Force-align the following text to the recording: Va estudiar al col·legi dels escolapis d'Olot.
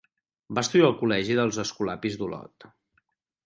Va 0.57 0.63
estudiar 0.67 0.87
al 0.87 0.95
col·legi 1.03 1.37
dels 1.41 1.61
escolapis 1.67 2.19
d'Olot. 2.23 2.69